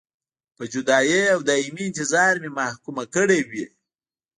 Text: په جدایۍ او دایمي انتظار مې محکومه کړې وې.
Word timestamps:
په 0.57 0.63
جدایۍ 0.73 1.21
او 1.33 1.39
دایمي 1.49 1.83
انتظار 1.87 2.33
مې 2.41 2.49
محکومه 2.59 3.03
کړې 3.15 3.39
وې. 3.49 3.65